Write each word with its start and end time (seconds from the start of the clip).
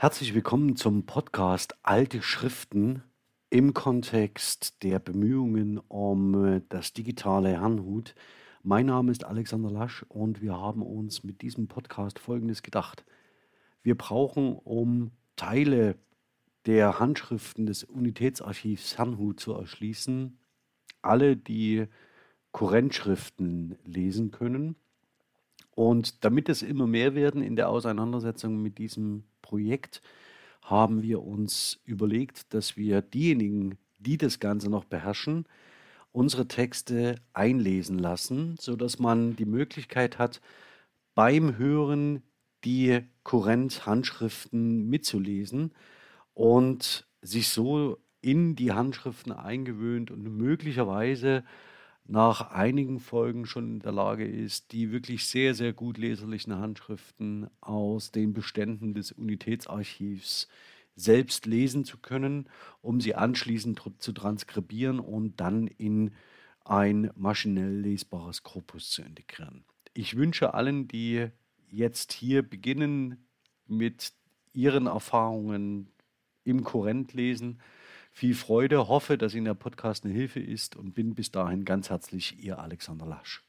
Herzlich 0.00 0.32
willkommen 0.34 0.76
zum 0.76 1.04
Podcast 1.04 1.76
Alte 1.82 2.22
Schriften 2.22 3.02
im 3.50 3.74
Kontext 3.74 4.82
der 4.82 4.98
Bemühungen 4.98 5.76
um 5.76 6.62
das 6.70 6.94
digitale 6.94 7.50
Herrnhut. 7.50 8.14
Mein 8.62 8.86
Name 8.86 9.12
ist 9.12 9.24
Alexander 9.24 9.70
Lasch 9.70 10.06
und 10.08 10.40
wir 10.40 10.54
haben 10.54 10.80
uns 10.80 11.22
mit 11.22 11.42
diesem 11.42 11.68
Podcast 11.68 12.18
Folgendes 12.18 12.62
gedacht. 12.62 13.04
Wir 13.82 13.94
brauchen, 13.94 14.56
um 14.56 15.10
Teile 15.36 15.98
der 16.64 16.98
Handschriften 16.98 17.66
des 17.66 17.84
Unitätsarchivs 17.84 18.96
Herrnhut 18.96 19.38
zu 19.38 19.52
erschließen, 19.52 20.38
alle, 21.02 21.36
die 21.36 21.88
Kurrentschriften 22.52 23.76
lesen 23.84 24.30
können. 24.30 24.76
Und 25.74 26.24
damit 26.24 26.48
es 26.48 26.62
immer 26.62 26.86
mehr 26.86 27.14
werden 27.14 27.42
in 27.42 27.56
der 27.56 27.68
Auseinandersetzung 27.68 28.60
mit 28.60 28.78
diesem 28.78 29.24
Projekt, 29.42 30.02
haben 30.62 31.02
wir 31.02 31.22
uns 31.22 31.80
überlegt, 31.84 32.52
dass 32.54 32.76
wir 32.76 33.02
diejenigen, 33.02 33.78
die 33.98 34.18
das 34.18 34.40
Ganze 34.40 34.70
noch 34.70 34.84
beherrschen, 34.84 35.46
unsere 36.12 36.48
Texte 36.48 37.20
einlesen 37.32 37.98
lassen, 37.98 38.56
sodass 38.58 38.98
man 38.98 39.36
die 39.36 39.46
Möglichkeit 39.46 40.18
hat, 40.18 40.40
beim 41.14 41.56
Hören 41.56 42.22
die 42.64 43.00
Kurrent-Handschriften 43.24 44.88
mitzulesen 44.88 45.72
und 46.34 47.06
sich 47.22 47.48
so 47.48 47.98
in 48.20 48.56
die 48.56 48.72
Handschriften 48.72 49.32
eingewöhnt 49.32 50.10
und 50.10 50.22
möglicherweise 50.22 51.44
nach 52.06 52.50
einigen 52.50 52.98
Folgen 52.98 53.46
schon 53.46 53.74
in 53.74 53.80
der 53.80 53.92
Lage 53.92 54.26
ist, 54.26 54.72
die 54.72 54.90
wirklich 54.90 55.26
sehr, 55.26 55.54
sehr 55.54 55.72
gut 55.72 55.96
leserlichen 55.98 56.54
Handschriften 56.56 57.48
aus 57.60 58.10
den 58.10 58.32
Beständen 58.32 58.94
des 58.94 59.12
Unitätsarchivs 59.12 60.48
selbst 60.96 61.46
lesen 61.46 61.84
zu 61.84 61.98
können, 61.98 62.48
um 62.82 63.00
sie 63.00 63.14
anschließend 63.14 63.80
zu 63.98 64.12
transkribieren 64.12 65.00
und 65.00 65.40
dann 65.40 65.66
in 65.66 66.10
ein 66.64 67.10
maschinell 67.14 67.80
lesbares 67.80 68.42
Korpus 68.42 68.90
zu 68.90 69.02
integrieren. 69.02 69.64
Ich 69.94 70.16
wünsche 70.16 70.54
allen, 70.54 70.88
die 70.88 71.28
jetzt 71.68 72.12
hier 72.12 72.42
beginnen 72.42 73.24
mit 73.66 74.12
ihren 74.52 74.86
Erfahrungen 74.86 75.88
im 76.44 76.64
Korrentlesen, 76.64 77.60
viel 78.10 78.34
Freude, 78.34 78.88
hoffe, 78.88 79.16
dass 79.16 79.34
Ihnen 79.34 79.46
der 79.46 79.54
Podcast 79.54 80.04
eine 80.04 80.12
Hilfe 80.12 80.40
ist 80.40 80.76
und 80.76 80.94
bin 80.94 81.14
bis 81.14 81.30
dahin 81.30 81.64
ganz 81.64 81.90
herzlich 81.90 82.42
Ihr 82.42 82.58
Alexander 82.58 83.06
Lasch. 83.06 83.42